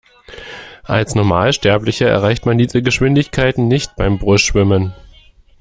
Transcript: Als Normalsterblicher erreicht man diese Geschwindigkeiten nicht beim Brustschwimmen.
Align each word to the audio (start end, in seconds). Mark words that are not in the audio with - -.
Als 0.81 1.13
Normalsterblicher 1.13 2.07
erreicht 2.07 2.47
man 2.47 2.57
diese 2.57 2.81
Geschwindigkeiten 2.81 3.67
nicht 3.67 3.95
beim 3.97 4.17
Brustschwimmen. 4.17 4.95